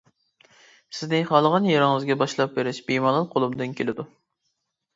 [0.99, 4.11] سىزنى خالىغان يېرىڭىزگە باشلاپ بېرىش بىمالال قولۇمدىن كېلىدۇ.